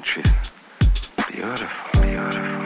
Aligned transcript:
different. 0.00 0.06
She's 0.06 1.08
beautiful, 1.28 2.00
beautiful, 2.00 2.61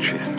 She's 0.00 0.37